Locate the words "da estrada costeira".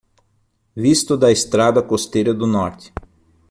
1.15-2.33